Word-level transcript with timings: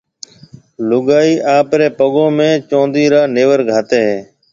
لوگائيَ 0.89 1.33
آپريَ 1.57 1.87
پگون 1.97 2.29
۾ 2.45 2.49
چوندِي 2.69 3.05
را 3.11 3.21
نيور 3.35 3.59
گھاتيَ 3.71 3.99
ھيَََ 4.07 4.17